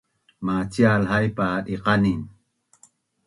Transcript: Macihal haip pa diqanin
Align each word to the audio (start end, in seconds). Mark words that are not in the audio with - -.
Macihal 0.45 1.03
haip 1.11 1.33
pa 1.37 1.47
diqanin 1.65 2.21